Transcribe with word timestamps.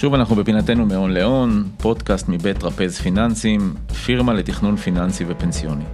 שוב 0.00 0.14
אנחנו 0.14 0.36
בפינתנו 0.36 0.86
מהון 0.86 1.10
להון, 1.10 1.68
פודקאסט 1.76 2.28
מבית 2.28 2.64
רפז 2.64 2.98
פיננסים, 2.98 3.74
פירמה 4.04 4.32
לתכנון 4.34 4.76
פיננסי 4.76 5.24
ופנסיוני. 5.28 5.84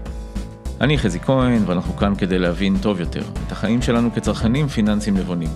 אני 0.81 0.99
חזי 0.99 1.21
כהן 1.21 1.63
ואנחנו 1.67 1.97
כאן 1.97 2.15
כדי 2.15 2.39
להבין 2.39 2.77
טוב 2.83 3.01
יותר 3.01 3.23
את 3.47 3.53
החיים 3.53 3.83
שלנו 3.83 4.13
כצרכנים 4.15 4.69
פיננסיים 4.69 5.17
נבונים. 5.17 5.49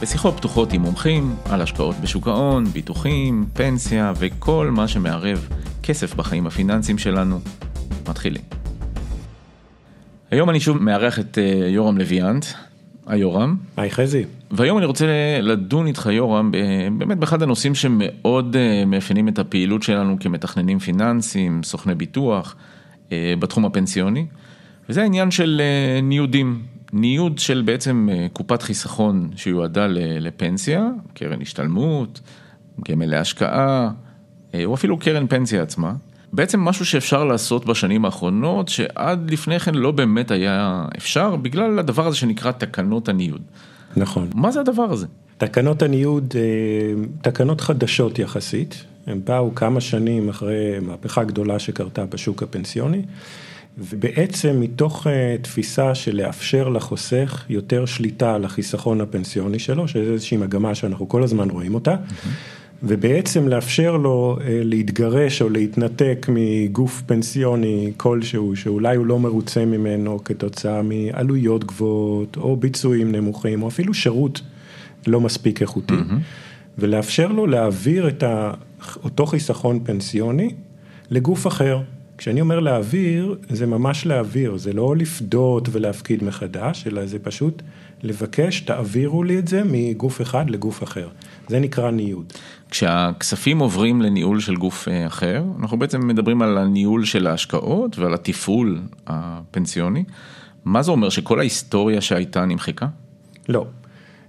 בשיחות 0.00 0.36
פתוחות 0.36 0.72
עם 0.72 0.82
מומחים 0.82 1.34
על 1.50 1.62
השקעות 1.62 1.96
בשוק 1.96 2.28
ההון, 2.28 2.64
ביטוחים, 2.64 3.46
פנסיה 3.52 4.12
וכל 4.16 4.70
מה 4.70 4.88
שמערב 4.88 5.48
כסף 5.82 6.14
בחיים 6.14 6.46
הפיננסיים 6.46 6.98
שלנו. 6.98 7.40
מתחילים. 8.08 8.42
היום 10.30 10.50
אני 10.50 10.60
שוב 10.60 10.82
מארח 10.82 11.18
את 11.18 11.38
אה, 11.38 11.68
יורם 11.68 11.98
לויאנט. 11.98 12.46
היי 13.06 13.20
יורם. 13.20 13.56
היי 13.76 13.90
חזי. 13.90 14.24
והיום 14.50 14.78
אני 14.78 14.86
רוצה 14.86 15.06
לדון 15.42 15.86
איתך 15.86 16.08
יורם 16.12 16.50
באמת 16.98 17.18
באחד 17.18 17.42
הנושאים 17.42 17.74
שמאוד 17.74 18.56
אה, 18.56 18.84
מאפיינים 18.84 19.28
את 19.28 19.38
הפעילות 19.38 19.82
שלנו 19.82 20.16
כמתכננים 20.20 20.78
פיננסיים, 20.78 21.62
סוכני 21.62 21.94
ביטוח, 21.94 22.56
אה, 23.12 23.34
בתחום 23.38 23.64
הפנסיוני, 23.64 24.26
וזה 24.88 25.02
העניין 25.02 25.30
של 25.30 25.62
ניודים. 26.02 26.62
ניוד 26.96 27.38
של 27.38 27.62
בעצם 27.64 28.08
קופת 28.32 28.62
חיסכון 28.62 29.30
שיועדה 29.36 29.86
לפנסיה, 30.20 30.88
קרן 31.14 31.42
השתלמות, 31.42 32.20
גמל 32.88 33.06
להשקעה, 33.06 33.90
או 34.64 34.74
אפילו 34.74 34.98
קרן 34.98 35.26
פנסיה 35.26 35.62
עצמה. 35.62 35.92
בעצם 36.34 36.60
משהו 36.60 36.86
שאפשר 36.86 37.24
לעשות 37.24 37.66
בשנים 37.66 38.04
האחרונות, 38.04 38.68
שעד 38.68 39.30
לפני 39.30 39.58
כן 39.60 39.74
לא 39.74 39.90
באמת 39.90 40.30
היה 40.30 40.84
אפשר, 40.96 41.36
בגלל 41.36 41.78
הדבר 41.78 42.06
הזה 42.06 42.16
שנקרא 42.16 42.52
תקנות 42.52 43.08
הניוד. 43.08 43.42
נכון. 43.96 44.28
מה 44.34 44.50
זה 44.50 44.60
הדבר 44.60 44.82
הזה? 44.82 45.06
תקנות 45.38 45.82
הניוד, 45.82 46.34
אה, 46.36 47.04
תקנות 47.22 47.60
חדשות 47.60 48.18
יחסית, 48.18 48.84
הם 49.06 49.20
באו 49.24 49.54
כמה 49.54 49.80
שנים 49.80 50.28
אחרי 50.28 50.78
מהפכה 50.82 51.24
גדולה 51.24 51.58
שקרתה 51.58 52.06
בשוק 52.06 52.42
הפנסיוני, 52.42 53.02
ובעצם 53.78 54.60
מתוך 54.60 55.06
אה, 55.06 55.36
תפיסה 55.42 55.94
של 55.94 56.16
לאפשר 56.16 56.68
לחוסך 56.68 57.44
יותר 57.48 57.86
שליטה 57.86 58.34
על 58.34 58.44
החיסכון 58.44 59.00
הפנסיוני 59.00 59.58
שלו, 59.58 59.88
שזו 59.88 60.12
איזושהי 60.12 60.36
מגמה 60.36 60.74
שאנחנו 60.74 61.08
כל 61.08 61.22
הזמן 61.22 61.50
רואים 61.50 61.74
אותה. 61.74 61.94
Mm-hmm. 61.94 62.63
ובעצם 62.82 63.48
לאפשר 63.48 63.96
לו 63.96 64.38
אה, 64.40 64.60
להתגרש 64.64 65.42
או 65.42 65.48
להתנתק 65.48 66.26
מגוף 66.28 67.02
פנסיוני 67.06 67.92
כלשהו, 67.96 68.56
שאולי 68.56 68.96
הוא 68.96 69.06
לא 69.06 69.18
מרוצה 69.18 69.64
ממנו 69.64 70.24
כתוצאה 70.24 70.82
מעלויות 70.82 71.64
גבוהות, 71.64 72.36
או 72.36 72.56
ביצועים 72.56 73.12
נמוכים, 73.12 73.62
או 73.62 73.68
אפילו 73.68 73.94
שירות 73.94 74.40
לא 75.06 75.20
מספיק 75.20 75.62
איכותי, 75.62 75.94
mm-hmm. 75.94 76.78
ולאפשר 76.78 77.28
לו 77.32 77.46
להעביר 77.46 78.08
את 78.08 78.24
אותו 79.04 79.26
חיסכון 79.26 79.80
פנסיוני 79.84 80.50
לגוף 81.10 81.46
אחר. 81.46 81.80
כשאני 82.18 82.40
אומר 82.40 82.60
להעביר, 82.60 83.36
זה 83.48 83.66
ממש 83.66 84.06
להעביר, 84.06 84.56
זה 84.56 84.72
לא 84.72 84.96
לפדות 84.96 85.68
ולהפקיד 85.72 86.24
מחדש, 86.24 86.86
אלא 86.86 87.06
זה 87.06 87.18
פשוט 87.18 87.62
לבקש, 88.02 88.60
תעבירו 88.60 89.22
לי 89.22 89.38
את 89.38 89.48
זה 89.48 89.62
מגוף 89.64 90.20
אחד 90.22 90.50
לגוף 90.50 90.82
אחר. 90.82 91.08
זה 91.48 91.60
נקרא 91.60 91.90
ניוד. 91.90 92.32
כשהכספים 92.70 93.58
עוברים 93.58 94.02
לניהול 94.02 94.40
של 94.40 94.56
גוף 94.56 94.88
אה, 94.88 95.06
אחר, 95.06 95.44
אנחנו 95.60 95.78
בעצם 95.78 96.08
מדברים 96.08 96.42
על 96.42 96.58
הניהול 96.58 97.04
של 97.04 97.26
ההשקעות 97.26 97.98
ועל 97.98 98.14
התפעול 98.14 98.80
הפנסיוני. 99.06 100.04
מה 100.64 100.82
זה 100.82 100.90
אומר, 100.90 101.08
שכל 101.08 101.38
ההיסטוריה 101.38 102.00
שהייתה 102.00 102.44
נמחקה? 102.44 102.86
לא. 103.48 103.66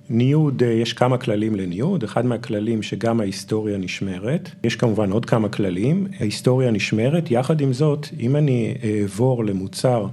ניוד, 0.10 0.64
אה, 0.64 0.72
יש 0.72 0.94
כמה 0.94 1.18
כללים 1.18 1.56
לניוד, 1.56 2.04
אחד 2.04 2.26
מהכללים 2.26 2.84
שגם 2.84 3.20
ההיסטוריה 3.20 3.78
נשמרת, 3.78 4.50
יש 4.64 4.76
כמובן 4.76 5.12
עוד 5.12 5.26
כמה 5.26 5.50
כללים, 5.50 6.08
ההיסטוריה 6.20 6.72
נשמרת, 6.72 7.32
יחד 7.32 7.62
עם 7.62 7.74
זאת, 7.74 8.08
אם 8.20 8.36
אני 8.36 8.76
אעבור 8.84 9.46
למוצר 9.46 10.08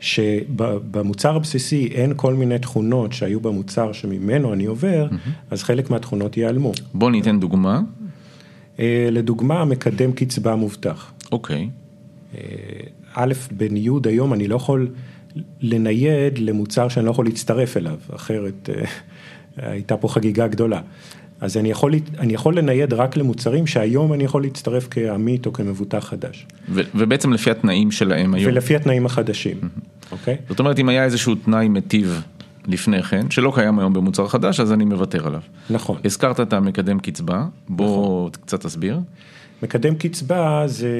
שבמוצר 0.00 1.36
הבסיסי 1.36 1.88
אין 1.94 2.12
כל 2.16 2.34
מיני 2.34 2.58
תכונות 2.58 3.12
שהיו 3.12 3.40
במוצר 3.40 3.92
שממנו 3.92 4.52
אני 4.52 4.64
עובר, 4.64 5.08
mm-hmm. 5.10 5.30
אז 5.50 5.62
חלק 5.62 5.90
מהתכונות 5.90 6.36
ייעלמו. 6.36 6.72
בוא 6.94 7.10
ניתן 7.10 7.40
דוגמה. 7.40 7.80
אה, 8.78 9.08
לדוגמה, 9.10 9.64
מקדם 9.64 10.12
קצבה 10.12 10.56
מובטח. 10.56 11.12
אוקיי. 11.32 11.68
אה, 12.34 12.40
א', 13.14 13.32
בניוד 13.56 14.06
היום 14.06 14.32
אני 14.32 14.48
לא 14.48 14.56
יכול 14.56 14.88
לנייד 15.60 16.38
למוצר 16.38 16.88
שאני 16.88 17.06
לא 17.06 17.10
יכול 17.10 17.24
להצטרף 17.24 17.76
אליו, 17.76 17.96
אחרת 18.16 18.70
אה, 18.74 18.84
הייתה 19.70 19.96
פה 19.96 20.08
חגיגה 20.08 20.46
גדולה. 20.46 20.80
אז 21.40 21.56
אני 21.56 21.70
יכול, 21.70 21.92
אני 22.18 22.34
יכול 22.34 22.58
לנייד 22.58 22.92
רק 22.92 23.16
למוצרים 23.16 23.66
שהיום 23.66 24.12
אני 24.12 24.24
יכול 24.24 24.42
להצטרף 24.42 24.88
כעמית 24.90 25.46
או 25.46 25.52
כמבוטח 25.52 26.04
חדש. 26.08 26.46
ו- 26.68 26.80
ובעצם 26.94 27.32
לפי 27.32 27.50
התנאים 27.50 27.90
שלהם 27.90 28.34
היום. 28.34 28.52
ולפי 28.52 28.76
התנאים 28.76 29.06
החדשים, 29.06 29.56
אוקיי? 30.12 30.36
זאת 30.48 30.58
אומרת 30.58 30.78
אם 30.78 30.88
היה 30.88 31.04
איזשהו 31.04 31.34
תנאי 31.34 31.68
מטיב 31.68 32.22
לפני 32.66 33.02
כן, 33.02 33.30
שלא 33.30 33.52
קיים 33.54 33.78
היום 33.78 33.92
במוצר 33.92 34.28
חדש, 34.28 34.60
אז 34.60 34.72
אני 34.72 34.84
מוותר 34.84 35.26
עליו. 35.26 35.40
נכון. 35.70 35.96
הזכרת 36.04 36.40
את 36.40 36.52
המקדם 36.52 36.98
קצבה, 36.98 37.44
בוא 37.68 37.86
נכון. 37.86 38.30
קצת 38.30 38.60
תסביר. 38.60 39.00
מקדם 39.62 39.94
קצבה 39.94 40.62
זה 40.66 40.90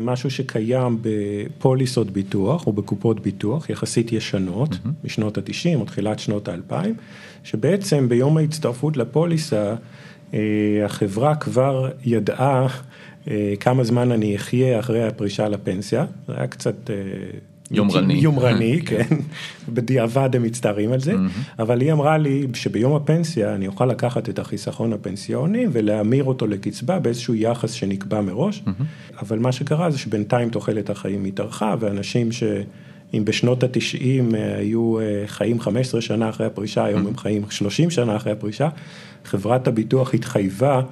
משהו 0.00 0.30
שקיים 0.30 0.98
בפוליסות 1.02 2.10
ביטוח 2.10 2.66
או 2.66 2.72
בקופות 2.72 3.20
ביטוח 3.20 3.70
יחסית 3.70 4.12
ישנות, 4.12 4.72
mm-hmm. 4.72 4.88
משנות 5.04 5.38
ה-90 5.38 5.76
או 5.76 5.84
תחילת 5.84 6.18
שנות 6.18 6.48
ה-2000, 6.48 6.74
שבעצם 7.44 8.08
ביום 8.08 8.36
ההצטרפות 8.36 8.96
לפוליסה, 8.96 9.74
אה, 10.34 10.38
החברה 10.84 11.34
כבר 11.34 11.90
ידעה 12.04 12.66
אה, 13.30 13.54
כמה 13.60 13.84
זמן 13.84 14.12
אני 14.12 14.36
אחיה 14.36 14.78
אחרי 14.78 15.06
הפרישה 15.06 15.48
לפנסיה, 15.48 16.06
זה 16.26 16.34
היה 16.36 16.46
קצת... 16.46 16.90
יומרני. 17.70 18.14
יומרני, 18.14 18.80
כן. 18.86 19.16
בדיעבד 19.68 20.36
הם 20.36 20.42
מצטערים 20.42 20.92
על 20.92 21.00
זה, 21.00 21.14
אבל 21.58 21.80
היא 21.80 21.92
אמרה 21.92 22.18
לי 22.18 22.46
שביום 22.54 22.94
הפנסיה 22.94 23.54
אני 23.54 23.66
אוכל 23.66 23.86
לקחת 23.86 24.28
את 24.28 24.38
החיסכון 24.38 24.92
הפנסיוני 24.92 25.66
ולהמיר 25.72 26.24
אותו 26.24 26.46
לקצבה 26.46 26.98
באיזשהו 26.98 27.34
יחס 27.34 27.72
שנקבע 27.72 28.20
מראש, 28.20 28.62
אבל 29.22 29.38
מה 29.38 29.52
שקרה 29.52 29.90
זה 29.90 29.98
שבינתיים 29.98 30.50
תוחלת 30.50 30.90
החיים 30.90 31.24
התארכה 31.24 31.74
ואנשים 31.80 32.32
ש... 32.32 32.42
אם 33.14 33.24
בשנות 33.24 33.62
התשעים 33.62 34.34
אה, 34.34 34.56
היו 34.56 35.00
אה, 35.00 35.22
חיים 35.26 35.60
15 35.60 36.00
שנה 36.00 36.28
אחרי 36.28 36.46
הפרישה, 36.46 36.84
היום 36.84 37.06
הם 37.06 37.16
חיים 37.16 37.42
30 37.50 37.90
שנה 37.90 38.16
אחרי 38.16 38.32
הפרישה, 38.32 38.68
חברת 39.24 39.68
הביטוח 39.68 40.14
התחייבה 40.14 40.82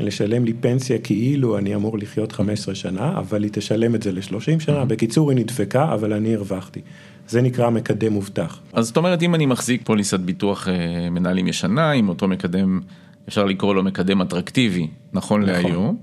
לשלם 0.00 0.44
לי 0.44 0.52
פנסיה 0.52 0.98
כאילו 0.98 1.58
אני 1.58 1.74
אמור 1.74 1.98
לחיות 1.98 2.32
15 2.32 2.74
שנה, 2.74 3.18
אבל 3.18 3.42
היא 3.42 3.50
תשלם 3.52 3.94
את 3.94 4.02
זה 4.02 4.12
ל-30 4.12 4.60
שנה, 4.60 4.84
בקיצור 4.84 5.30
היא 5.30 5.38
נדפקה, 5.38 5.94
אבל 5.94 6.12
אני 6.12 6.34
הרווחתי. 6.34 6.80
זה 7.28 7.42
נקרא 7.42 7.70
מקדם 7.70 8.12
מובטח. 8.12 8.60
אז 8.72 8.86
זאת 8.86 8.96
אומרת, 8.96 9.22
אם 9.22 9.34
אני 9.34 9.46
מחזיק 9.46 9.82
פוליסת 9.84 10.20
ביטוח 10.20 10.68
אה, 10.68 11.10
מנהלים 11.10 11.48
ישנה, 11.48 11.90
עם 11.90 12.08
אותו 12.08 12.28
מקדם, 12.28 12.80
אפשר 13.28 13.44
לקרוא 13.44 13.74
לו 13.74 13.82
מקדם 13.82 14.22
אטרקטיבי, 14.22 14.88
נכון, 15.12 15.42
נכון. 15.42 15.52
להיום, 15.52 15.96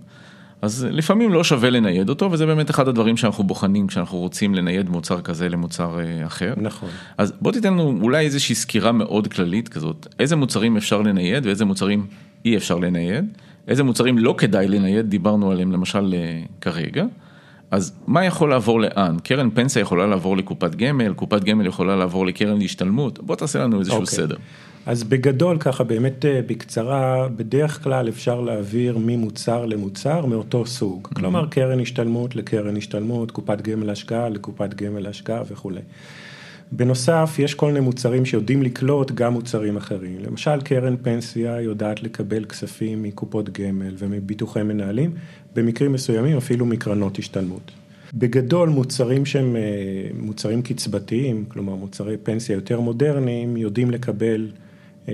אז 0.62 0.88
לפעמים 0.92 1.34
לא 1.34 1.44
שווה 1.44 1.70
לנייד 1.70 2.10
אותו, 2.10 2.32
וזה 2.32 2.46
באמת 2.46 2.70
אחד 2.70 2.88
הדברים 2.88 3.18
שאנחנו 3.18 3.44
בוחנים 3.44 3.88
כשאנחנו 3.88 4.18
רוצים 4.18 4.56
לנייד 4.56 4.90
מוצר 4.90 5.22
כזה 5.22 5.50
למוצר 5.50 6.00
אה, 6.00 6.26
אחר. 6.26 6.54
נכון. 6.58 6.90
אז 7.18 7.34
בוא 7.42 7.52
תיתן 7.52 7.74
לנו 7.74 8.00
אולי 8.02 8.26
איזושהי 8.26 8.56
סקירה 8.56 8.92
מאוד 8.92 9.28
כללית 9.28 9.70
כזאת, 9.70 10.08
איזה 10.20 10.36
מוצרים 10.36 10.78
אפשר 10.78 11.02
לנייד 11.02 11.46
ואיזה 11.46 11.66
מוצרים 11.66 12.08
אי 12.46 12.58
אפשר 12.58 12.78
לנייד. 12.78 13.26
איזה 13.70 13.84
מוצרים 13.84 14.18
לא 14.18 14.36
כדאי 14.38 14.68
לנייד, 14.68 15.10
דיברנו 15.10 15.52
עליהם 15.52 15.72
למשל 15.72 16.14
אה, 16.18 16.42
כרגע. 16.62 17.06
אז 17.72 17.94
מה 18.08 18.26
יכול 18.26 18.50
לעבור 18.50 18.82
לאן? 18.82 19.18
קרן 19.24 19.50
פנסיה 19.50 19.82
יכולה 19.82 20.08
לעבור 20.08 20.38
לקופת 20.38 20.76
גמל, 20.76 21.14
קופת 21.14 21.44
גמל 21.44 21.66
יכולה 21.66 21.96
לעבור 21.96 22.26
לקרן 22.26 22.58
להשתלמות, 22.58 23.20
בוא 23.20 23.36
תעשה 23.36 23.60
לנו 23.60 23.80
איזשהו 23.80 23.98
okay. 23.98 24.02
אוקיי. 24.02 24.16
סדר. 24.18 24.36
אז 24.86 25.04
בגדול 25.04 25.58
ככה 25.60 25.84
באמת 25.84 26.26
אה, 26.26 26.42
בקצרה, 26.48 27.28
בדרך 27.36 27.84
כלל 27.84 28.10
אפשר 28.10 28.42
להעביר 28.42 28.98
ממוצר 28.98 29.66
למוצר 29.66 30.26
מאותו 30.26 30.66
סוג. 30.66 31.08
Mm-hmm. 31.08 31.16
כלומר 31.16 31.46
קרן 31.48 31.80
השתלמות 31.80 32.36
לקרן 32.36 32.78
השתלמות, 32.78 33.32
קופת 33.32 33.62
גמל 33.62 33.90
השקעה 33.90 34.30
לקופת 34.30 34.74
גמל 34.74 35.08
השקעה 35.08 35.42
וכולי. 35.52 35.82
בנוסף, 36.72 37.36
יש 37.40 37.54
כל 37.54 37.68
מיני 37.68 37.80
מוצרים 37.80 38.26
שיודעים 38.26 38.64
לקלוט 38.64 39.12
גם 39.12 39.34
מוצרים 39.34 39.78
אחרים. 39.78 40.18
למשל, 40.20 40.62
קרן 40.62 40.96
פנסיה 40.98 41.62
יודעת 41.62 42.04
לקבל 42.04 42.46
כספים 42.46 43.04
מקופות 43.04 43.60
גמל 43.60 43.96
ומביטוחי 43.98 44.64
מנהלים, 44.64 45.12
במקרים 45.56 45.94
מסוימים 45.94 46.38
אפילו 46.38 46.66
מקרנות 46.66 47.20
השתלמות. 47.20 47.72
בגדול, 48.14 48.70
מוצרים 48.70 49.26
שהם 49.26 49.56
אה, 49.56 49.62
מוצרים 50.20 50.62
קצבתיים, 50.62 51.46
כלומר 51.48 51.76
מוצרי 51.76 52.18
פנסיה 52.18 52.54
יותר 52.54 52.80
מודרניים, 52.80 53.58
יודעים 53.58 53.92
לקבל 53.92 54.52
אה, 55.10 55.14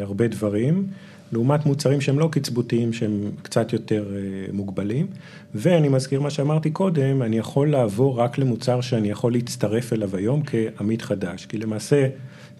הרבה 0.00 0.28
דברים, 0.28 0.86
לעומת 1.34 1.66
מוצרים 1.66 2.00
שהם 2.00 2.18
לא 2.18 2.28
קצבותיים, 2.32 2.92
שהם 2.92 3.30
קצת 3.42 3.72
יותר 3.72 4.04
מוגבלים. 4.52 5.06
ואני 5.54 5.88
מזכיר 5.88 6.20
מה 6.20 6.30
שאמרתי 6.30 6.70
קודם, 6.70 7.22
אני 7.22 7.38
יכול 7.38 7.70
לעבור 7.70 8.20
רק 8.20 8.38
למוצר 8.38 8.80
שאני 8.80 9.10
יכול 9.10 9.32
להצטרף 9.32 9.92
אליו 9.92 10.16
היום 10.16 10.42
כעמית 10.46 11.02
חדש, 11.02 11.46
כי 11.46 11.58
למעשה 11.58 12.08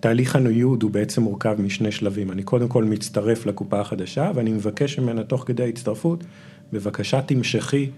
תהליך 0.01 0.37
הניוד 0.37 0.83
הוא 0.83 0.91
בעצם 0.91 1.23
מורכב 1.23 1.57
משני 1.61 1.93
שלבים, 1.93 2.31
אני 2.31 2.43
קודם 2.43 2.69
כל 2.69 2.85
מצטרף 2.85 3.47
לקופה 3.47 3.81
החדשה 3.81 4.31
ואני 4.35 4.53
מבקש 4.53 4.99
ממנה 4.99 5.23
תוך 5.23 5.45
כדי 5.47 5.63
ההצטרפות, 5.63 6.25
בבקשה 6.73 7.23
תמשכי 7.23 7.91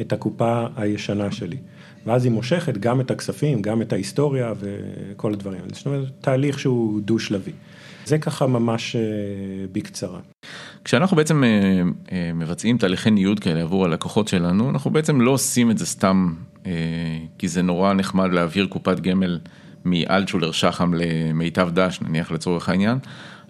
את 0.00 0.12
הקופה 0.12 0.66
הישנה 0.76 1.32
שלי. 1.32 1.56
ואז 2.06 2.24
היא 2.24 2.32
מושכת 2.32 2.78
גם 2.78 3.00
את 3.00 3.10
הכספים, 3.10 3.62
גם 3.62 3.82
את 3.82 3.92
ההיסטוריה 3.92 4.52
וכל 4.60 5.32
הדברים. 5.32 5.60
זאת 5.72 5.86
אומרת, 5.86 6.08
תהליך 6.20 6.58
שהוא 6.58 7.00
דו-שלבי. 7.00 7.52
זה 8.04 8.18
ככה 8.18 8.46
ממש 8.46 8.96
בקצרה. 9.72 10.20
כשאנחנו 10.84 11.16
בעצם 11.16 11.42
מבצעים 12.34 12.78
תהליכי 12.78 13.10
ניוד 13.10 13.40
כאלה 13.40 13.62
עבור 13.62 13.84
הלקוחות 13.84 14.28
שלנו, 14.28 14.70
אנחנו 14.70 14.90
בעצם 14.90 15.20
לא 15.20 15.30
עושים 15.30 15.70
את 15.70 15.78
זה 15.78 15.86
סתם 15.86 16.34
כי 17.38 17.48
זה 17.48 17.62
נורא 17.62 17.92
נחמד 17.92 18.32
להעביר 18.32 18.66
קופת 18.66 19.00
גמל 19.00 19.38
מאלטשולר 19.84 20.52
שחם 20.52 20.94
למיטב 20.94 21.68
דש, 21.72 22.00
נניח 22.02 22.30
לצורך 22.30 22.68
העניין. 22.68 22.98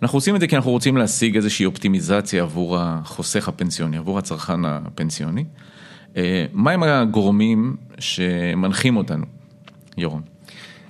אנחנו 0.02 0.16
עושים 0.16 0.34
את 0.34 0.40
זה 0.40 0.46
כי 0.46 0.56
אנחנו 0.56 0.70
רוצים 0.70 0.96
להשיג 0.96 1.36
איזושהי 1.36 1.66
אופטימיזציה 1.66 2.42
עבור 2.42 2.78
החוסך 2.78 3.48
הפנסיוני, 3.48 3.96
עבור 3.96 4.18
הצרכן 4.18 4.64
הפנסיוני. 4.64 5.44
מהם 6.52 6.82
הגורמים 6.82 7.76
שמנחים 7.98 8.96
אותנו, 8.96 9.24
ירון? 9.96 10.22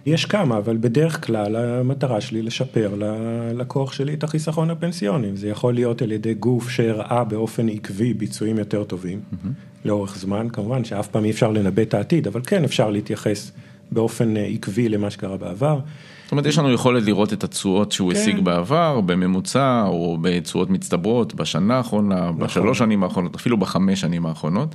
יש 0.07 0.25
כמה, 0.25 0.59
אבל 0.59 0.77
בדרך 0.81 1.27
כלל 1.27 1.57
המטרה 1.57 2.21
שלי 2.21 2.43
לשפר 2.43 2.95
ללקוח 2.95 3.93
שלי 3.93 4.15
את 4.15 4.25
החיסכון 4.25 4.71
הפנסיוני. 4.71 5.37
זה 5.37 5.49
יכול 5.49 5.75
להיות 5.75 6.03
על 6.03 6.13
ידי 6.13 6.35
גוף 6.35 6.69
שהראה 6.71 7.25
באופן 7.25 7.69
עקבי 7.69 8.15
ביצועים 8.15 8.59
יותר 8.59 8.85
טובים, 8.85 9.21
mm-hmm. 9.21 9.49
לאורך 9.85 10.19
זמן, 10.19 10.49
כמובן 10.53 10.85
שאף 10.85 11.09
פעם 11.09 11.25
אי 11.25 11.31
אפשר 11.31 11.51
לנבא 11.51 11.83
את 11.83 11.95
העתיד, 11.95 12.27
אבל 12.27 12.41
כן 12.47 12.65
אפשר 12.65 12.91
להתייחס 12.91 13.53
באופן 13.93 14.35
עקבי 14.37 14.89
למה 14.89 15.11
שקרה 15.11 15.37
בעבר. 15.37 15.79
זאת 16.25 16.33
אומרת, 16.33 16.47
יש 16.47 16.59
לנו 16.59 16.73
יכולת 16.73 17.03
לראות 17.03 17.33
את 17.33 17.45
התשואות 17.45 17.93
שהוא 17.93 18.13
כן. 18.13 18.19
השיג 18.19 18.41
בעבר, 18.41 19.01
בממוצע, 19.01 19.85
או 19.87 20.19
בתשואות 20.21 20.71
מצטברות, 20.71 21.35
בשנה 21.35 21.77
האחרונה, 21.77 22.21
נכון. 22.21 22.39
בשלוש 22.39 22.79
שנים 22.79 23.03
האחרונות, 23.05 23.35
אפילו 23.35 23.57
בחמש 23.57 24.01
שנים 24.01 24.27
האחרונות. 24.27 24.75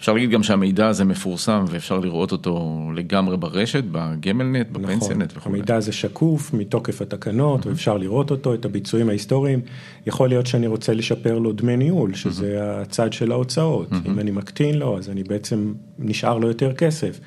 אפשר 0.00 0.12
להגיד 0.12 0.30
גם 0.30 0.42
שהמידע 0.42 0.86
הזה 0.86 1.04
מפורסם 1.04 1.64
ואפשר 1.68 1.98
לראות 1.98 2.32
אותו 2.32 2.78
לגמרי 2.94 3.36
ברשת, 3.36 3.84
בגמלנט, 3.92 4.70
בפנסיונט 4.70 5.22
נכון, 5.22 5.38
וכו'. 5.38 5.48
המידע 5.48 5.76
הזה 5.76 5.92
שקוף 5.92 6.54
מתוקף 6.54 7.02
התקנות, 7.02 7.66
ואפשר 7.66 7.98
לראות 7.98 8.30
אותו, 8.30 8.54
את 8.54 8.64
הביצועים 8.64 9.08
ההיסטוריים. 9.08 9.60
יכול 10.06 10.28
להיות 10.28 10.46
שאני 10.46 10.66
רוצה 10.66 10.94
לשפר 10.94 11.38
לו 11.38 11.52
דמי 11.52 11.76
ניהול, 11.76 12.14
שזה 12.14 12.80
הצד 12.80 13.12
של 13.12 13.32
ההוצאות. 13.32 13.88
אם 14.06 14.18
אני 14.18 14.30
מקטין 14.30 14.78
לו, 14.78 14.98
אז 14.98 15.10
אני 15.10 15.22
בעצם 15.22 15.72
נשאר 15.98 16.38
לו 16.38 16.48
יותר 16.48 16.72
כסף. 16.72 17.20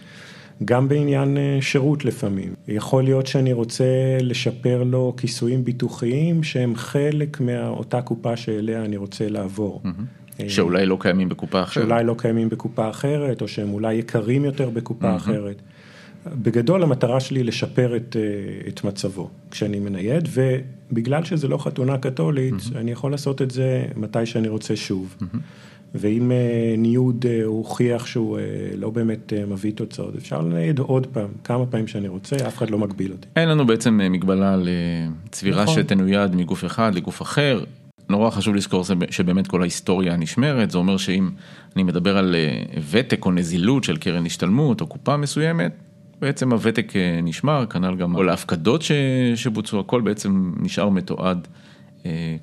גם 0.66 0.88
בעניין 0.88 1.38
שירות 1.62 2.06
לפעמים. 2.06 2.54
יכול 2.68 3.04
להיות 3.04 3.28
שאני 3.28 3.54
רוצה 3.54 3.86
לשפר 4.22 4.84
לו 4.84 5.14
כיסויים 5.18 5.64
ביטוחיים 5.64 6.44
שהם 6.44 6.75
חלק 6.75 7.42
מאותה 7.42 8.02
קופה 8.02 8.38
שאליה 8.38 8.86
אני 8.86 8.98
רוצה 8.98 9.30
לעבור. 9.30 9.81
שאולי 10.48 10.86
לא 10.86 10.98
קיימים 11.00 11.30
בקופה 11.30 11.62
אחרת. 11.64 11.74
שאולי 11.74 12.04
לא 12.04 12.16
קיימים 12.18 12.50
בקופה 12.50 12.90
אחרת, 12.90 13.42
או 13.42 13.48
שהם 13.48 13.74
אולי 13.74 13.94
יקרים 13.94 14.46
יותר 14.46 14.70
בקופה 14.70 15.16
אחרת. 15.16 15.62
בגדול 16.28 16.84
המטרה 16.84 17.20
שלי 17.20 17.44
לשפר 17.44 17.96
את, 17.96 18.16
את 18.68 18.84
מצבו 18.84 19.30
כשאני 19.52 19.80
מנייד, 19.80 20.30
ובגלל 20.32 21.24
שזה 21.24 21.48
לא 21.48 21.58
חתונה 21.58 21.98
קתולית, 21.98 22.54
אני 22.76 22.92
יכול 22.92 23.12
לעשות 23.12 23.42
את 23.42 23.52
זה 23.52 23.86
מתי 23.96 24.26
שאני 24.26 24.48
רוצה 24.48 24.76
שוב. 24.76 25.18
ואם 25.96 26.32
ניוד 26.78 27.26
הוכיח 27.46 28.06
שהוא 28.06 28.38
לא 28.78 28.90
באמת 28.90 29.34
מביא 29.48 29.72
תוצאות, 29.76 30.16
אפשר 30.16 30.42
לנייד 30.42 30.80
עוד 30.80 31.08
פעם, 31.08 31.30
כמה 31.44 31.66
פעמים 31.66 31.88
שאני 31.88 32.08
רוצה, 32.08 32.36
אף 32.48 32.58
אחד 32.58 32.70
לא 32.70 32.78
מגביל 32.78 33.12
אותי. 33.12 33.28
אין 33.36 33.50
לנו 33.50 33.68
בעצם 33.68 34.00
מגבלה 34.12 34.58
לצבירה 34.58 35.64
נכון. 35.64 35.76
שתנויד 35.76 36.36
מגוף 36.36 36.66
אחד 36.66 36.96
לגוף 36.96 37.22
אחר. 37.22 37.64
נורא 38.13 38.30
חשוב 38.30 38.56
לזכור 38.56 38.83
שבאמת 39.10 39.48
כל 39.48 39.62
ההיסטוריה 39.62 40.15
נשמרת, 40.15 40.71
זה 40.71 40.77
אומר 40.77 40.98
שאם 40.98 41.30
אני 41.75 41.83
מדבר 41.83 42.18
על 42.18 42.36
ותק 42.89 43.25
או 43.25 43.31
נזילות 43.31 43.83
של 43.83 43.98
קרן 43.98 44.25
השתלמות 44.25 44.81
או 44.81 44.88
קופה 44.88 45.18
מסוימת, 45.18 45.71
בעצם 46.21 46.51
הוותק 46.51 46.94
נשמר, 47.24 47.65
כנ"ל 47.65 47.95
גם 47.95 48.15
כל 48.15 48.30
ההפקדות 48.30 48.83
שבוצעו, 49.36 49.80
הכל 49.80 50.01
בעצם 50.01 50.54
נשאר 50.60 50.89
מתועד 50.89 51.48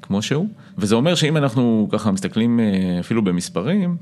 כמו 0.03 0.23
שהוא. 0.23 0.49
וזה 0.79 0.95
אומר 0.95 1.15
שאם 1.15 1.37
אנחנו 1.37 1.89
ככה 1.93 2.11
מסתכלים 2.11 2.61
אפילו 3.01 3.25
במספרים, 3.25 3.97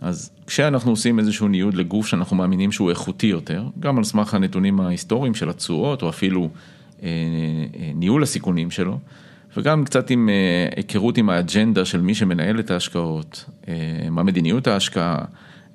אז 0.00 0.30
כשאנחנו 0.46 0.90
עושים 0.90 1.18
איזשהו 1.18 1.48
ניוד 1.48 1.74
לגוף 1.74 2.06
שאנחנו 2.06 2.36
מאמינים 2.36 2.72
שהוא 2.72 2.90
איכותי 2.90 3.26
יותר, 3.26 3.64
גם 3.80 3.98
על 3.98 4.04
סמך 4.04 4.34
הנתונים 4.34 4.80
ההיסטוריים 4.80 5.34
של 5.34 5.48
התשואות 5.48 6.02
או 6.02 6.08
אפילו 6.08 6.48
ניהול 7.94 8.22
הסיכונים 8.22 8.70
שלו, 8.70 8.98
וגם 9.56 9.84
קצת 9.84 10.10
עם 10.10 10.28
היכרות 10.76 11.18
עם 11.18 11.30
האג'נדה 11.30 11.84
של 11.84 12.00
מי 12.00 12.14
שמנהל 12.14 12.60
את 12.60 12.70
ההשקעות, 12.70 13.44
מה 14.10 14.22
מדיניות 14.22 14.66
ההשקעה, 14.66 15.16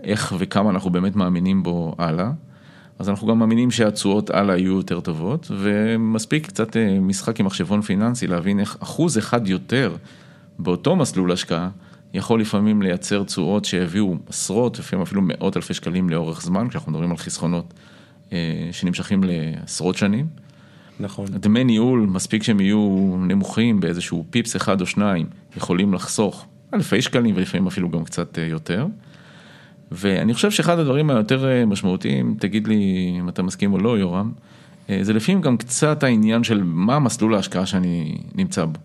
איך 0.03 0.35
וכמה 0.37 0.69
אנחנו 0.69 0.89
באמת 0.89 1.15
מאמינים 1.15 1.63
בו 1.63 1.95
הלאה. 1.97 2.31
אז 2.99 3.09
אנחנו 3.09 3.27
גם 3.27 3.39
מאמינים 3.39 3.71
שהתשואות 3.71 4.29
הלאה 4.29 4.57
יהיו 4.57 4.77
יותר 4.77 4.99
טובות, 4.99 5.51
ומספיק 5.59 6.47
קצת 6.47 6.77
משחק 7.01 7.39
עם 7.39 7.45
מחשבון 7.45 7.81
פיננסי 7.81 8.27
להבין 8.27 8.59
איך 8.59 8.77
אחוז 8.79 9.17
אחד 9.17 9.47
יותר 9.47 9.95
באותו 10.59 10.95
מסלול 10.95 11.31
השקעה, 11.31 11.69
יכול 12.13 12.41
לפעמים 12.41 12.81
לייצר 12.81 13.23
תשואות 13.23 13.65
שהביאו 13.65 14.15
עשרות, 14.29 14.79
לפעמים 14.79 15.03
אפילו 15.03 15.21
מאות 15.23 15.57
אלפי 15.57 15.73
שקלים 15.73 16.09
לאורך 16.09 16.41
זמן, 16.41 16.69
כשאנחנו 16.69 16.91
מדברים 16.91 17.11
על 17.11 17.17
חסכונות 17.17 17.73
שנמשכים 18.71 19.23
לעשרות 19.23 19.95
שנים. 19.95 20.27
נכון. 20.99 21.25
דמי 21.25 21.63
ניהול, 21.63 21.99
מספיק 21.99 22.43
שהם 22.43 22.59
יהיו 22.59 23.15
נמוכים 23.19 23.79
באיזשהו 23.79 24.25
פיפס 24.29 24.55
אחד 24.55 24.81
או 24.81 24.85
שניים, 24.85 25.25
יכולים 25.57 25.93
לחסוך 25.93 26.45
אלפי 26.73 27.01
שקלים 27.01 27.35
ולפעמים 27.37 27.67
אפילו 27.67 27.89
גם 27.89 28.03
קצת 28.03 28.37
יותר. 28.37 28.87
ואני 29.91 30.33
חושב 30.33 30.51
שאחד 30.51 30.79
הדברים 30.79 31.09
היותר 31.09 31.65
משמעותיים, 31.67 32.35
תגיד 32.39 32.67
לי 32.67 33.13
אם 33.19 33.29
אתה 33.29 33.43
מסכים 33.43 33.73
או 33.73 33.77
לא, 33.77 33.99
יורם, 33.99 34.31
זה 35.01 35.13
לפעמים 35.13 35.41
גם 35.41 35.57
קצת 35.57 36.03
העניין 36.03 36.43
של 36.43 36.63
מה 36.63 36.99
מסלול 36.99 37.35
ההשקעה 37.35 37.65
שאני 37.65 38.17
נמצא 38.35 38.65
בו. 38.65 38.79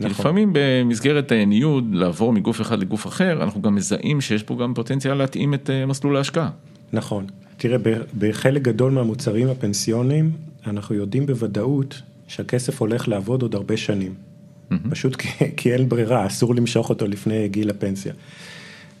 נכון. 0.00 0.10
לפעמים 0.10 0.50
במסגרת 0.52 1.32
ניוד, 1.32 1.88
לעבור 1.92 2.32
מגוף 2.32 2.60
אחד 2.60 2.78
לגוף 2.78 3.06
אחר, 3.06 3.42
אנחנו 3.42 3.62
גם 3.62 3.74
מזהים 3.74 4.20
שיש 4.20 4.42
פה 4.42 4.56
גם 4.56 4.74
פוטנציאל 4.74 5.14
להתאים 5.14 5.54
את 5.54 5.70
מסלול 5.86 6.16
ההשקעה. 6.16 6.50
נכון. 6.92 7.26
תראה, 7.56 7.76
בחלק 8.18 8.62
גדול 8.62 8.92
מהמוצרים 8.92 9.48
הפנסיוניים, 9.48 10.30
אנחנו 10.66 10.94
יודעים 10.94 11.26
בוודאות 11.26 12.02
שהכסף 12.28 12.80
הולך 12.80 13.08
לעבוד 13.08 13.42
עוד 13.42 13.54
הרבה 13.54 13.76
שנים. 13.76 14.14
Mm-hmm. 14.14 14.90
פשוט 14.90 15.16
כי, 15.16 15.28
כי 15.56 15.72
אין 15.72 15.88
ברירה, 15.88 16.26
אסור 16.26 16.54
למשוך 16.54 16.90
אותו 16.90 17.06
לפני 17.06 17.48
גיל 17.48 17.70
הפנסיה. 17.70 18.12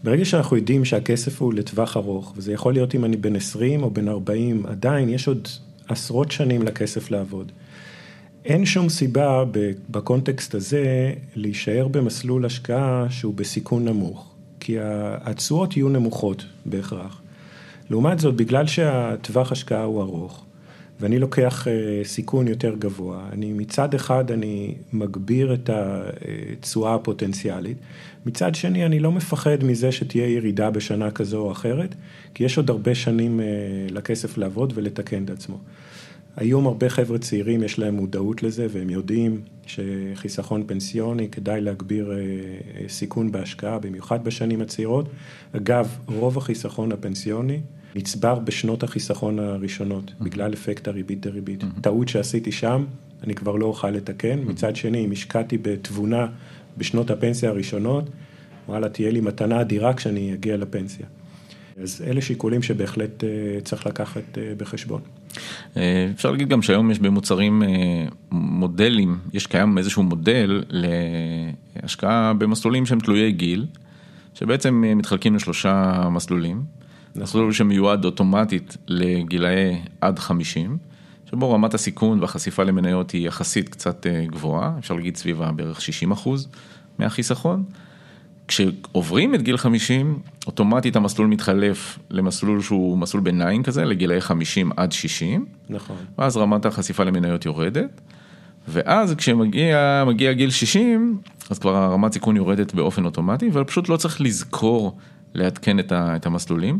ברגע 0.04 0.24
שאנחנו 0.24 0.56
יודעים 0.56 0.84
שהכסף 0.84 1.42
הוא 1.42 1.54
לטווח 1.54 1.96
ארוך, 1.96 2.32
וזה 2.36 2.52
יכול 2.52 2.72
להיות 2.72 2.94
אם 2.94 3.04
אני 3.04 3.16
בן 3.16 3.36
20 3.36 3.82
או 3.82 3.90
בן 3.90 4.08
40, 4.08 4.66
עדיין 4.66 5.08
יש 5.08 5.28
עוד 5.28 5.48
עשרות 5.88 6.32
שנים 6.32 6.62
לכסף 6.62 7.10
לעבוד. 7.10 7.52
אין 8.44 8.66
שום 8.66 8.88
סיבה 8.88 9.44
בקונטקסט 9.90 10.54
הזה 10.54 11.12
להישאר 11.34 11.88
במסלול 11.88 12.44
השקעה 12.44 13.06
שהוא 13.10 13.34
בסיכון 13.34 13.84
נמוך, 13.84 14.34
כי 14.60 14.76
התשואות 14.80 15.76
יהיו 15.76 15.88
נמוכות 15.88 16.44
בהכרח. 16.66 17.20
לעומת 17.90 18.18
זאת, 18.18 18.36
בגלל 18.36 18.66
שהטווח 18.66 19.52
השקעה 19.52 19.82
הוא 19.82 20.02
ארוך, 20.02 20.44
ואני 21.02 21.18
לוקח 21.18 21.66
סיכון 22.04 22.48
יותר 22.48 22.74
גבוה, 22.78 23.28
אני 23.32 23.52
מצד 23.52 23.94
אחד 23.94 24.30
אני 24.30 24.74
מגביר 24.92 25.54
את 25.54 25.70
התשואה 25.72 26.94
הפוטנציאלית, 26.94 27.76
מצד 28.26 28.54
שני 28.54 28.86
אני 28.86 29.00
לא 29.00 29.12
מפחד 29.12 29.64
מזה 29.64 29.92
שתהיה 29.92 30.28
ירידה 30.28 30.70
בשנה 30.70 31.10
כזו 31.10 31.38
או 31.38 31.52
אחרת, 31.52 31.94
כי 32.34 32.44
יש 32.44 32.56
עוד 32.56 32.70
הרבה 32.70 32.94
שנים 32.94 33.40
לכסף 33.90 34.38
לעבוד 34.38 34.72
ולתקן 34.76 35.24
את 35.24 35.30
עצמו. 35.30 35.58
היום 36.36 36.66
הרבה 36.66 36.88
חבר'ה 36.88 37.18
צעירים 37.18 37.62
יש 37.62 37.78
להם 37.78 37.94
מודעות 37.94 38.42
לזה 38.42 38.66
והם 38.70 38.90
יודעים 38.90 39.40
שחיסכון 39.66 40.64
פנסיוני 40.66 41.28
כדאי 41.28 41.60
להגביר 41.60 42.12
סיכון 42.88 43.32
בהשקעה, 43.32 43.78
במיוחד 43.78 44.24
בשנים 44.24 44.60
הצעירות. 44.60 45.08
אגב, 45.56 45.96
רוב 46.06 46.38
החיסכון 46.38 46.92
הפנסיוני 46.92 47.60
נצבר 47.94 48.38
בשנות 48.38 48.82
החיסכון 48.82 49.38
הראשונות, 49.38 50.10
mm-hmm. 50.10 50.24
בגלל 50.24 50.52
אפקט 50.52 50.88
הריבית 50.88 51.20
דריבית. 51.20 51.62
Mm-hmm. 51.62 51.80
טעות 51.80 52.08
שעשיתי 52.08 52.52
שם, 52.52 52.84
אני 53.24 53.34
כבר 53.34 53.56
לא 53.56 53.66
אוכל 53.66 53.90
לתקן. 53.90 54.38
Mm-hmm. 54.38 54.50
מצד 54.50 54.76
שני, 54.76 55.04
אם 55.04 55.12
השקעתי 55.12 55.58
בתבונה 55.58 56.26
בשנות 56.78 57.10
הפנסיה 57.10 57.50
הראשונות, 57.50 58.10
וואלה, 58.68 58.88
תהיה 58.88 59.10
לי 59.10 59.20
מתנה 59.20 59.60
אדירה 59.60 59.94
כשאני 59.94 60.34
אגיע 60.34 60.56
לפנסיה. 60.56 61.06
אז 61.82 62.04
אלה 62.06 62.20
שיקולים 62.20 62.62
שבהחלט 62.62 63.24
צריך 63.64 63.86
לקחת 63.86 64.38
בחשבון. 64.56 65.00
אפשר 66.14 66.30
להגיד 66.30 66.48
גם 66.48 66.62
שהיום 66.62 66.90
יש 66.90 66.98
במוצרים 66.98 67.62
מודלים, 68.30 69.18
יש 69.32 69.46
קיים 69.46 69.78
איזשהו 69.78 70.02
מודל 70.02 70.64
השקעה 71.82 72.32
במסלולים 72.34 72.86
שהם 72.86 73.00
תלויי 73.00 73.32
גיל, 73.32 73.66
שבעצם 74.34 74.84
מתחלקים 74.96 75.34
לשלושה 75.34 76.08
מסלולים. 76.10 76.62
מסלול 77.16 77.52
שמיועד 77.52 78.04
אוטומטית 78.04 78.76
לגילאי 78.88 79.80
עד 80.00 80.18
50, 80.18 80.78
שבו 81.30 81.52
רמת 81.52 81.74
הסיכון 81.74 82.20
והחשיפה 82.20 82.62
למניות 82.62 83.10
היא 83.10 83.26
יחסית 83.28 83.68
קצת 83.68 84.06
גבוהה, 84.26 84.72
אפשר 84.78 84.94
להגיד 84.94 85.16
סביבה 85.16 85.52
בערך 85.52 85.80
60 85.80 86.12
אחוז 86.12 86.48
מהחיסכון. 86.98 87.64
כשעוברים 88.48 89.34
את 89.34 89.42
גיל 89.42 89.56
50, 89.56 90.18
אוטומטית 90.46 90.96
המסלול 90.96 91.26
מתחלף 91.26 91.98
למסלול 92.10 92.60
שהוא 92.60 92.98
מסלול 92.98 93.22
ביניים 93.22 93.62
כזה, 93.62 93.84
לגילאי 93.84 94.20
50 94.20 94.70
עד 94.76 94.92
60. 94.92 95.46
נכון. 95.68 95.96
ואז 96.18 96.36
רמת 96.36 96.66
החשיפה 96.66 97.04
למניות 97.04 97.46
יורדת. 97.46 98.00
ואז 98.68 99.14
כשמגיע 99.14 100.04
מגיע 100.06 100.32
גיל 100.32 100.50
60, 100.50 101.18
אז 101.50 101.58
כבר 101.58 101.76
הרמת 101.76 102.12
סיכון 102.12 102.36
יורדת 102.36 102.74
באופן 102.74 103.04
אוטומטי, 103.04 103.50
אבל 103.50 103.64
פשוט 103.64 103.88
לא 103.88 103.96
צריך 103.96 104.20
לזכור 104.20 104.98
לעדכן 105.34 105.76
את 105.90 106.26
המסלולים. 106.26 106.78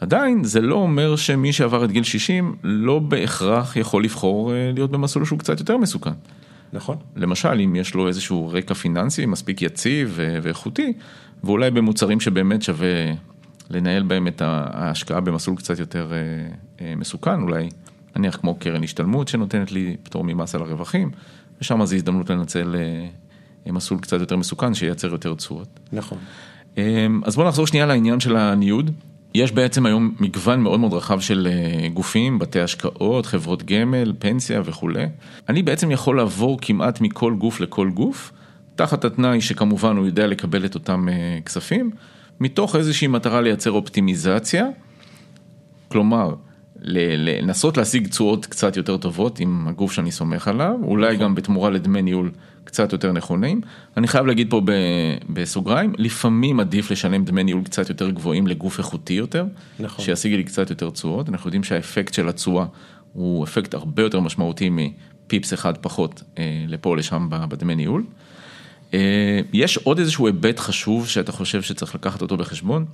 עדיין 0.00 0.44
זה 0.44 0.60
לא 0.60 0.74
אומר 0.74 1.16
שמי 1.16 1.52
שעבר 1.52 1.84
את 1.84 1.92
גיל 1.92 2.02
60 2.02 2.56
לא 2.62 2.98
בהכרח 2.98 3.76
יכול 3.76 4.04
לבחור 4.04 4.52
אה, 4.52 4.70
להיות 4.74 4.90
במסלול 4.90 5.24
שהוא 5.24 5.38
קצת 5.38 5.60
יותר 5.60 5.76
מסוכן. 5.76 6.12
נכון. 6.72 6.96
למשל, 7.16 7.60
אם 7.64 7.76
יש 7.76 7.94
לו 7.94 8.08
איזשהו 8.08 8.48
רקע 8.48 8.74
פיננסי 8.74 9.26
מספיק 9.26 9.62
יציב 9.62 10.18
ואיכותי, 10.42 10.92
ואולי 11.44 11.70
במוצרים 11.70 12.20
שבאמת 12.20 12.62
שווה 12.62 13.12
לנהל 13.70 14.02
בהם 14.02 14.26
את 14.26 14.42
ההשקעה 14.44 15.20
במסלול 15.20 15.56
קצת 15.56 15.78
יותר 15.78 16.12
אה, 16.12 16.18
אה, 16.80 16.94
מסוכן, 16.96 17.42
אולי 17.42 17.68
נניח 18.16 18.36
כמו 18.36 18.54
קרן 18.54 18.84
השתלמות 18.84 19.28
שנותנת 19.28 19.72
לי 19.72 19.96
פטור 20.02 20.24
ממס 20.24 20.54
על 20.54 20.62
הרווחים, 20.62 21.10
ושם 21.60 21.84
זו 21.84 21.94
הזדמנות 21.94 22.30
לנצל 22.30 22.76
אה, 22.76 23.72
מסלול 23.72 24.00
קצת 24.00 24.20
יותר 24.20 24.36
מסוכן 24.36 24.74
שייצר 24.74 25.08
יותר 25.08 25.34
תשואות. 25.34 25.80
נכון. 25.92 26.18
אז 27.24 27.36
בואו 27.36 27.48
נחזור 27.48 27.66
שנייה 27.66 27.86
לעניין 27.86 28.20
של 28.20 28.36
הניוד. 28.36 28.90
יש 29.34 29.52
בעצם 29.52 29.86
היום 29.86 30.14
מגוון 30.20 30.60
מאוד 30.60 30.80
מאוד 30.80 30.92
רחב 30.94 31.20
של 31.20 31.48
אה, 31.50 31.88
גופים, 31.88 32.38
בתי 32.38 32.60
השקעות, 32.60 33.26
חברות 33.26 33.62
גמל, 33.62 34.12
פנסיה 34.18 34.60
וכולי. 34.64 35.06
אני 35.48 35.62
בעצם 35.62 35.90
יכול 35.90 36.16
לעבור 36.16 36.58
כמעט 36.60 37.00
מכל 37.00 37.34
גוף 37.34 37.60
לכל 37.60 37.90
גוף, 37.90 38.32
תחת 38.74 39.04
התנאי 39.04 39.40
שכמובן 39.40 39.96
הוא 39.96 40.06
יודע 40.06 40.26
לקבל 40.26 40.64
את 40.64 40.74
אותם 40.74 41.08
אה, 41.08 41.38
כספים, 41.44 41.90
מתוך 42.40 42.76
איזושהי 42.76 43.06
מטרה 43.06 43.40
לייצר 43.40 43.70
אופטימיזציה, 43.70 44.66
כלומר, 45.88 46.34
לנסות 46.82 47.76
להשיג 47.76 48.08
תשואות 48.08 48.46
קצת 48.46 48.76
יותר 48.76 48.96
טובות 48.96 49.40
עם 49.40 49.68
הגוף 49.68 49.92
שאני 49.92 50.10
סומך 50.10 50.48
עליו, 50.48 50.74
אולי 50.82 51.16
גם 51.16 51.34
בתמורה 51.34 51.70
לדמי 51.70 52.02
ניהול 52.02 52.30
קצת 52.64 52.92
יותר 52.92 53.12
נכונים. 53.12 53.60
אני 53.96 54.08
חייב 54.08 54.26
להגיד 54.26 54.50
פה 54.50 54.62
בסוגריים, 55.30 55.92
לפעמים 55.98 56.60
עדיף 56.60 56.90
לשלם 56.90 57.24
דמי 57.24 57.44
ניהול 57.44 57.64
קצת 57.64 57.88
יותר 57.88 58.10
גבוהים 58.10 58.46
לגוף 58.46 58.78
איכותי 58.78 59.12
יותר, 59.12 59.44
נכון. 59.80 60.04
שישיג 60.04 60.34
לי 60.34 60.44
קצת 60.44 60.70
יותר 60.70 60.90
תשואות, 60.90 61.28
אנחנו 61.28 61.48
יודעים 61.48 61.64
שהאפקט 61.64 62.14
של 62.14 62.28
התשואה 62.28 62.66
הוא 63.12 63.44
אפקט 63.44 63.74
הרבה 63.74 64.02
יותר 64.02 64.20
משמעותי 64.20 64.70
מפיפס 64.70 65.54
אחד 65.54 65.76
פחות 65.76 66.22
אה, 66.38 66.64
לפה 66.68 66.90
או 66.90 66.96
לשם 66.96 67.28
בדמי 67.30 67.74
ניהול. 67.74 68.04
אה, 68.94 69.40
יש 69.52 69.76
עוד 69.76 69.98
איזשהו 69.98 70.26
היבט 70.26 70.58
חשוב 70.58 71.08
שאתה 71.08 71.32
חושב 71.32 71.62
שצריך 71.62 71.94
לקחת 71.94 72.22
אותו 72.22 72.36
בחשבון? 72.36 72.84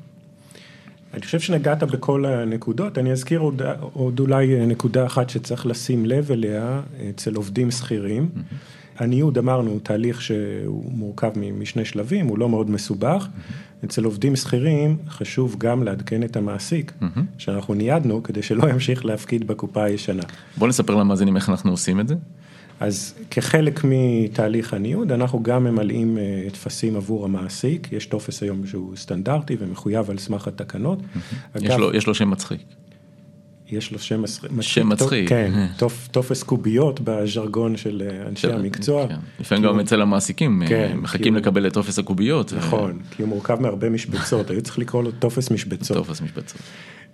אני 1.15 1.23
חושב 1.23 1.41
שנגעת 1.41 1.83
בכל 1.83 2.27
הנקודות, 2.27 2.99
אני 2.99 3.13
אזכיר 3.13 3.41
עוד, 3.41 3.63
עוד 3.93 4.21
אולי 4.21 4.67
נקודה 4.67 5.07
אחת 5.07 5.31
שצריך 5.31 5.67
לשים 5.67 6.07
לב 6.07 6.33
אליה 6.33 6.81
אצל 7.11 7.35
עובדים 7.35 7.71
שכירים. 7.71 8.29
Mm-hmm. 8.35 9.03
הניוד 9.03 9.39
אמרנו 9.39 9.71
הוא 9.71 9.81
תהליך 9.83 10.23
שהוא 10.23 10.93
מורכב 10.93 11.31
משני 11.59 11.85
שלבים, 11.85 12.27
הוא 12.27 12.39
לא 12.39 12.49
מאוד 12.49 12.71
מסובך. 12.71 13.27
Mm-hmm. 13.27 13.87
אצל 13.87 14.05
עובדים 14.05 14.37
שכירים 14.37 14.97
חשוב 15.09 15.57
גם 15.59 15.83
לעדכן 15.83 16.23
את 16.23 16.37
המעסיק, 16.37 16.93
mm-hmm. 17.01 17.21
שאנחנו 17.39 17.75
ניידנו 17.75 18.23
כדי 18.23 18.43
שלא 18.43 18.71
ימשיך 18.71 19.05
להפקיד 19.05 19.47
בקופה 19.47 19.85
הישנה. 19.85 20.23
בוא 20.57 20.69
נספר 20.69 20.95
למאזינים 20.95 21.37
איך 21.37 21.49
אנחנו 21.49 21.71
עושים 21.71 22.01
את 22.01 22.09
זה. 22.09 22.15
אז 22.81 23.15
כחלק 23.31 23.81
מתהליך 23.85 24.75
הניוד, 24.75 25.13
אנחנו 25.13 25.43
גם 25.43 25.65
ממלאים 25.65 26.19
אה, 26.19 26.47
טפסים 26.53 26.97
עבור 26.97 27.25
המעסיק, 27.25 27.93
יש 27.93 28.07
טופס 28.07 28.43
היום 28.43 28.67
שהוא 28.67 28.97
סטנדרטי 28.97 29.57
ומחויב 29.59 30.11
על 30.11 30.19
סמך 30.19 30.49
התקנות. 30.49 30.99
יש, 31.61 31.75
לו, 31.75 31.95
יש 31.95 32.07
לו 32.07 32.15
שם 32.15 32.31
מצחיק. 32.31 32.61
יש 33.71 33.93
לו 33.93 33.99
שם 33.99 34.23
מצחיק. 34.23 34.51
שם 34.61 34.89
מצחיק. 34.89 35.29
כן, 35.29 35.67
טופס 36.11 36.43
קוביות 36.43 37.01
בז'רגון 37.01 37.77
של 37.77 38.03
אה, 38.11 38.29
אנשי 38.29 38.53
המקצוע. 38.53 39.09
כן. 39.09 39.17
לפעמים 39.41 39.65
גם 39.65 39.81
אצל 39.81 40.03
המעסיקים, 40.03 40.63
אה, 40.63 40.69
כן, 40.69 40.97
מחכים 40.97 41.37
לקבל 41.37 41.67
את 41.67 41.73
טופס 41.73 41.99
הקוביות. 41.99 42.53
נכון, 42.53 42.99
כי 43.11 43.23
הוא 43.23 43.29
מורכב 43.29 43.61
מהרבה 43.61 43.91
משבצות, 43.91 44.51
היו 44.51 44.63
צריך 44.63 44.79
לקרוא 44.79 45.03
לו 45.03 45.11
טופס 45.11 45.51
משבצות. 45.51 45.97
טופס 45.97 46.21
משבצות. 46.21 46.61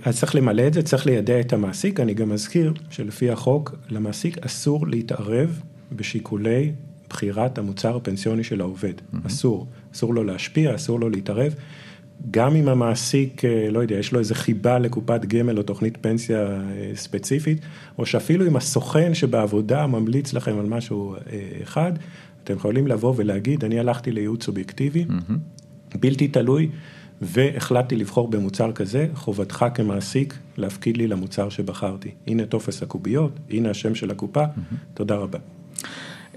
אז 0.05 0.19
צריך 0.19 0.35
למלא 0.35 0.67
את 0.67 0.75
זה, 0.75 0.83
צריך 0.83 1.07
לידע 1.07 1.41
את 1.41 1.53
המעסיק, 1.53 2.01
אני 2.01 2.15
גם 2.15 2.33
אזכיר 2.33 2.73
שלפי 2.91 3.31
החוק, 3.31 3.75
למעסיק 3.89 4.39
אסור 4.39 4.87
להתערב 4.87 5.61
בשיקולי 5.93 6.73
בחירת 7.09 7.59
המוצר 7.59 7.97
הפנסיוני 7.97 8.45
של 8.45 8.61
העובד, 8.61 8.93
mm-hmm. 8.99 9.27
אסור, 9.27 9.67
אסור 9.95 10.15
לו 10.15 10.25
להשפיע, 10.25 10.75
אסור 10.75 11.01
לו 11.01 11.11
להתערב. 11.11 11.55
גם 12.31 12.57
אם 12.57 12.69
המעסיק, 12.69 13.45
אה, 13.45 13.71
לא 13.71 13.81
יודע, 13.81 13.97
יש 13.97 14.13
לו 14.13 14.19
איזה 14.19 14.35
חיבה 14.35 14.79
לקופת 14.79 15.25
גמל 15.25 15.59
או 15.59 15.63
תוכנית 15.63 15.99
פנסיה 16.01 16.41
אה, 16.41 16.93
ספציפית, 16.95 17.59
או 17.99 18.07
שאפילו 18.07 18.47
אם 18.47 18.57
הסוכן 18.57 19.15
שבעבודה 19.15 19.87
ממליץ 19.87 20.33
לכם 20.33 20.59
על 20.59 20.67
משהו 20.67 21.15
אה, 21.15 21.21
אחד, 21.63 21.93
אתם 22.45 22.55
יכולים 22.55 22.87
לבוא 22.87 23.15
ולהגיד, 23.17 23.65
אני 23.65 23.81
הלכתי 23.81 24.13
לייעוץ 24.13 24.49
אובייקטיבי, 24.49 25.05
mm-hmm. 25.09 25.99
בלתי 25.99 26.29
תלוי, 26.29 26.69
והחלטתי 27.21 27.97
לבחור 27.97 28.29
במוצר 28.29 28.73
כזה, 28.73 29.07
חובתך 29.15 29.65
כמעסיק 29.75 30.39
להפקיד 30.57 30.97
לי 30.97 31.07
למוצר 31.07 31.49
שבחרתי. 31.49 32.11
הנה 32.27 32.47
טופס 32.47 32.83
הקוביות, 32.83 33.33
הנה 33.51 33.71
השם 33.71 33.95
של 33.95 34.11
הקופה. 34.11 34.45
תודה 34.95 35.15
רבה. 35.17 35.39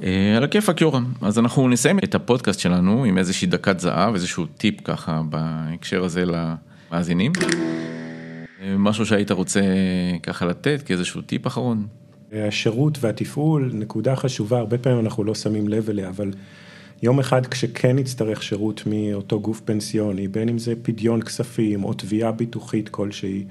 אה, 0.03 0.37
על 0.37 0.43
הכיפאק 0.43 0.81
יורם, 0.81 1.13
אז 1.21 1.39
אנחנו 1.39 1.69
נסיים 1.69 1.99
את 1.99 2.15
הפודקאסט 2.15 2.59
שלנו 2.59 3.03
עם 3.03 3.17
איזושהי 3.17 3.47
דקת 3.47 3.79
זהב, 3.79 4.13
איזשהו 4.13 4.45
טיפ 4.45 4.81
ככה 4.83 5.21
בהקשר 5.29 6.03
הזה 6.03 6.23
למאזינים. 6.25 7.31
אה, 8.61 8.75
משהו 8.77 9.05
שהיית 9.05 9.31
רוצה 9.31 9.61
ככה 10.23 10.45
לתת 10.45 10.81
כאיזשהו 10.85 11.21
טיפ 11.21 11.47
אחרון. 11.47 11.87
השירות 12.33 12.97
והתפעול, 13.01 13.71
נקודה 13.73 14.15
חשובה, 14.15 14.57
הרבה 14.59 14.77
פעמים 14.77 14.99
אנחנו 14.99 15.23
לא 15.23 15.35
שמים 15.35 15.67
לב 15.67 15.89
אליה, 15.89 16.09
אבל 16.09 16.31
יום 17.03 17.19
אחד 17.19 17.45
כשכן 17.45 17.95
נצטרך 17.95 18.43
שירות 18.43 18.83
מאותו 18.85 19.39
גוף 19.39 19.61
פנסיוני, 19.65 20.27
בין 20.27 20.49
אם 20.49 20.57
זה 20.57 20.73
פדיון 20.81 21.21
כספים 21.21 21.83
או 21.83 21.93
תביעה 21.93 22.31
ביטוחית 22.31 22.89
כלשהי, 22.89 23.43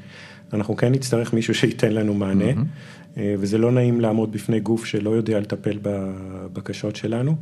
אנחנו 0.53 0.77
כן 0.77 0.93
נצטרך 0.93 1.33
מישהו 1.33 1.55
שייתן 1.55 1.93
לנו 1.93 2.15
מענה, 2.15 2.51
mm-hmm. 2.51 3.19
וזה 3.39 3.59
לא 3.59 3.73
נעים 3.73 4.01
לעמוד 4.01 4.33
בפני 4.33 4.61
גוף 4.61 4.85
שלא 4.85 5.11
יודע 5.11 5.41
לטפל 5.41 5.79
בבקשות 5.83 6.97
שלנו. 6.97 7.37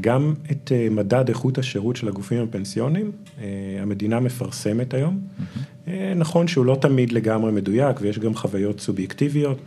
גם 0.00 0.34
את 0.50 0.72
אה, 0.74 0.88
מדד 0.90 1.28
איכות 1.28 1.58
השירות 1.58 1.96
של 1.96 2.08
הגופים 2.08 2.42
הפנסיוניים, 2.42 3.12
אה, 3.40 3.46
המדינה 3.82 4.20
מפרסמת 4.20 4.94
היום. 4.94 5.20
Mm-hmm. 5.20 5.90
נכון 6.16 6.48
שהוא 6.48 6.64
לא 6.64 6.78
תמיד 6.80 7.12
לגמרי 7.12 7.52
מדויק 7.52 7.96
ויש 8.00 8.18
גם 8.18 8.34
חוויות 8.34 8.80
סובייקטיביות. 8.80 9.58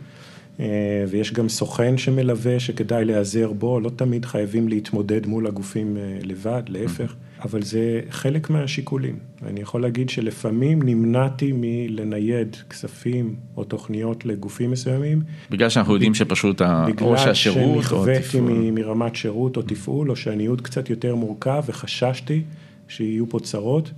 אה, 0.60 1.04
ויש 1.08 1.32
גם 1.32 1.48
סוכן 1.48 1.98
שמלווה 1.98 2.60
שכדאי 2.60 3.04
להיעזר 3.04 3.52
בו, 3.52 3.80
לא 3.80 3.90
תמיד 3.96 4.24
חייבים 4.24 4.68
להתמודד 4.68 5.26
מול 5.26 5.46
הגופים 5.46 5.96
אה, 5.96 6.18
לבד, 6.22 6.62
להפך, 6.68 7.14
אבל 7.44 7.62
זה 7.62 8.00
חלק 8.10 8.50
מהשיקולים. 8.50 9.18
אני 9.46 9.60
יכול 9.60 9.82
להגיד 9.82 10.08
שלפעמים 10.10 10.82
נמנעתי 10.82 11.52
מלנייד 11.56 12.56
כספים 12.70 13.34
או 13.56 13.64
תוכניות 13.64 14.26
לגופים 14.26 14.70
מסוימים. 14.70 15.22
בגלל 15.50 15.68
שאנחנו 15.68 15.92
יודעים 15.92 16.14
שפשוט 16.14 16.62
או 17.00 17.18
שהשירות 17.18 17.74
או 17.74 17.80
התפעול. 17.80 18.02
בגלל 18.02 18.22
שנכוויתי 18.22 18.70
מרמת 18.70 19.16
שירות 19.16 19.56
או 19.56 19.62
תפעול, 19.62 20.10
או 20.10 20.16
שהניוד 20.16 20.60
קצת 20.60 20.90
יותר 20.90 21.14
מורכב 21.14 21.62
וחששתי 21.66 22.42
שיהיו 22.88 23.28
פה 23.28 23.40
צרות, 23.40 23.90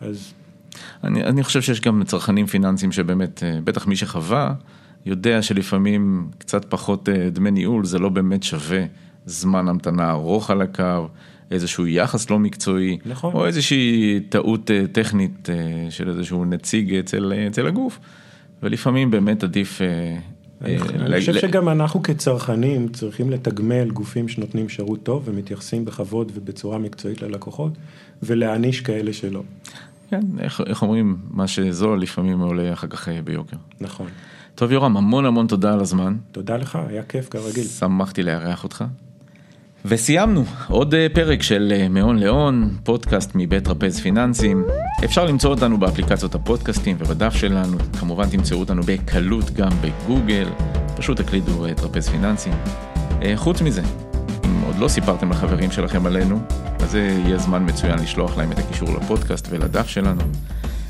אז... 0.00 0.32
אני, 1.04 1.24
אני 1.24 1.42
חושב 1.42 1.62
שיש 1.62 1.80
גם 1.80 2.02
צרכנים 2.04 2.46
פיננסיים 2.46 2.92
שבאמת, 2.92 3.42
אה, 3.42 3.58
בטח 3.64 3.86
מי 3.86 3.96
שחווה, 3.96 4.54
יודע 5.06 5.42
שלפעמים 5.42 6.28
קצת 6.38 6.64
פחות 6.64 7.08
אה, 7.08 7.30
דמי 7.30 7.50
ניהול 7.50 7.84
זה 7.84 7.98
לא 7.98 8.08
באמת 8.08 8.42
שווה 8.42 8.84
זמן 9.26 9.68
המתנה 9.68 10.10
ארוך 10.10 10.50
על 10.50 10.62
הקו, 10.62 11.08
איזשהו 11.50 11.86
יחס 11.86 12.30
לא 12.30 12.38
מקצועי, 12.38 12.98
נכון. 13.06 13.34
או 13.34 13.46
איזושהי 13.46 14.20
טעות 14.28 14.70
אה, 14.70 14.84
טכנית 14.92 15.50
אה, 15.50 15.90
של 15.90 16.08
איזשהו 16.08 16.44
נציג 16.44 16.94
אצל, 16.94 17.32
אצל 17.48 17.66
הגוף, 17.66 17.98
ולפעמים 18.62 19.10
באמת 19.10 19.44
עדיף... 19.44 19.80
אני 20.60 20.78
אני 20.78 21.20
חושב 21.20 21.34
שגם 21.34 21.68
אנחנו 21.68 22.02
כצרכנים 22.02 22.88
צריכים 22.88 23.30
לתגמל 23.30 23.90
גופים 23.90 24.28
שנותנים 24.28 24.68
שירות 24.68 25.02
טוב 25.02 25.22
ומתייחסים 25.24 25.84
בכבוד 25.84 26.32
ובצורה 26.34 26.78
מקצועית 26.78 27.22
ללקוחות, 27.22 27.72
ולהעניש 28.22 28.80
כאלה 28.80 29.12
שלא. 29.12 29.42
כן, 30.10 30.20
איך, 30.38 30.60
איך 30.66 30.82
אומרים, 30.82 31.16
מה 31.30 31.46
שזול 31.46 32.02
לפעמים 32.02 32.40
עולה 32.40 32.72
אחר 32.72 32.86
כך 32.86 33.08
ביוקר. 33.24 33.56
נכון. 33.80 34.06
טוב 34.54 34.72
יורם, 34.72 34.96
המון 34.96 35.26
המון 35.26 35.46
תודה 35.46 35.72
על 35.72 35.80
הזמן. 35.80 36.16
תודה 36.32 36.56
לך, 36.56 36.78
היה 36.88 37.02
כיף 37.02 37.28
כרגיל. 37.28 37.64
שמחתי 37.64 38.22
לארח 38.22 38.64
אותך. 38.64 38.84
וסיימנו, 39.84 40.44
עוד 40.68 40.94
אה, 40.94 41.06
פרק 41.14 41.42
של 41.42 41.72
אה, 41.76 41.88
מהון 41.88 42.18
להון, 42.18 42.76
פודקאסט 42.82 43.30
מבית 43.34 43.64
טרפז 43.64 44.00
פיננסים. 44.00 44.64
אפשר 45.04 45.24
למצוא 45.24 45.50
אותנו 45.50 45.78
באפליקציות 45.78 46.34
הפודקאסטים 46.34 46.96
ובדף 46.98 47.34
שלנו, 47.34 47.78
כמובן 48.00 48.28
תמצאו 48.28 48.60
אותנו 48.60 48.82
בקלות 48.82 49.50
גם 49.50 49.70
בגוגל, 49.80 50.48
פשוט 50.96 51.20
תקלידו 51.20 51.66
אה, 51.66 51.74
טרפז 51.74 52.08
פיננסים. 52.08 52.52
חוץ 53.36 53.60
מזה, 53.62 53.82
אם 54.44 54.62
עוד 54.66 54.78
לא 54.78 54.88
סיפרתם 54.88 55.30
לחברים 55.30 55.70
שלכם 55.70 56.06
עלינו, 56.06 56.40
אז 56.80 56.90
זה 56.90 57.20
יהיה 57.24 57.38
זמן 57.38 57.64
מצוין 57.68 57.98
לשלוח 57.98 58.36
להם 58.36 58.52
את 58.52 58.58
הקישור 58.58 58.88
לפודקאסט 58.96 59.46
ולדף 59.50 59.88
שלנו. 59.88 60.22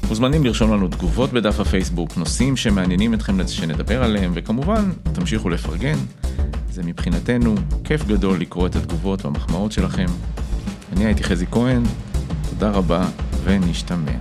מוזמנים 0.09 0.45
לרשום 0.45 0.73
לנו 0.73 0.89
תגובות 0.89 1.33
בדף 1.33 1.61
הפייסבוק, 1.61 2.17
נושאים 2.17 2.57
שמעניינים 2.57 3.15
אתכם 3.15 3.49
שנדבר 3.49 4.05
עליהם, 4.05 4.33
וכמובן, 4.35 4.91
תמשיכו 5.13 5.51
לפרגן. 5.51 5.99
זה 6.71 6.83
מבחינתנו 6.83 7.55
כיף 7.85 8.07
גדול 8.07 8.41
לקרוא 8.41 8.67
את 8.67 8.77
התגובות 8.77 9.25
והמחמאות 9.25 9.73
שלכם. 9.73 10.07
אני 10.93 11.05
הייתי 11.05 11.25
חזי 11.25 11.47
כהן, 11.51 11.83
תודה 12.51 12.71
רבה 12.71 13.07
ונשתמע. 13.45 14.13